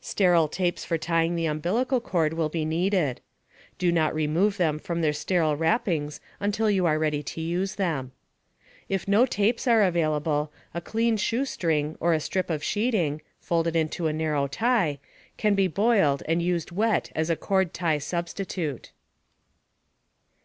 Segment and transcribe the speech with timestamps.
[0.00, 3.20] Sterile tapes for tying the umbilical cord will be needed.
[3.76, 8.12] (Do not remove them from their sterile wrappings until you are ready to use them.)
[8.88, 14.06] If no tapes are available, a clean shoestring or a strip of sheeting (folded into
[14.06, 15.00] a narrow tie)
[15.36, 18.92] can be boiled and used wet as a cord tie substitute.